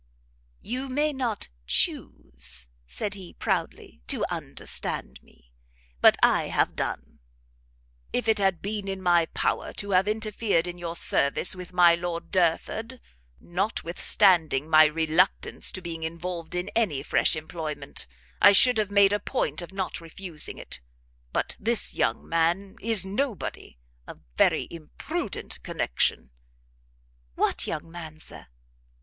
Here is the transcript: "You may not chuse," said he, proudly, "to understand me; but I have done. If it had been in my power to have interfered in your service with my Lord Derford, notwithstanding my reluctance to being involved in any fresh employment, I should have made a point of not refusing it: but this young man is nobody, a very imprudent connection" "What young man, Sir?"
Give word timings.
"You 0.63 0.89
may 0.89 1.13
not 1.13 1.49
chuse," 1.67 2.69
said 2.87 3.13
he, 3.13 3.33
proudly, 3.33 4.01
"to 4.07 4.25
understand 4.33 5.21
me; 5.21 5.51
but 6.01 6.17
I 6.23 6.47
have 6.47 6.75
done. 6.75 7.19
If 8.11 8.27
it 8.27 8.39
had 8.39 8.63
been 8.63 8.87
in 8.87 8.99
my 9.03 9.27
power 9.27 9.73
to 9.73 9.91
have 9.91 10.07
interfered 10.07 10.65
in 10.65 10.79
your 10.79 10.95
service 10.95 11.55
with 11.55 11.71
my 11.71 11.93
Lord 11.93 12.31
Derford, 12.31 12.99
notwithstanding 13.39 14.67
my 14.67 14.85
reluctance 14.85 15.71
to 15.73 15.83
being 15.83 16.01
involved 16.01 16.55
in 16.55 16.69
any 16.69 17.03
fresh 17.03 17.35
employment, 17.35 18.07
I 18.41 18.53
should 18.53 18.79
have 18.79 18.89
made 18.89 19.13
a 19.13 19.19
point 19.19 19.61
of 19.61 19.71
not 19.71 20.01
refusing 20.01 20.57
it: 20.57 20.81
but 21.31 21.55
this 21.59 21.93
young 21.93 22.27
man 22.27 22.75
is 22.81 23.05
nobody, 23.05 23.77
a 24.07 24.17
very 24.35 24.67
imprudent 24.71 25.61
connection" 25.61 26.31
"What 27.35 27.67
young 27.67 27.91
man, 27.91 28.17
Sir?" 28.19 28.47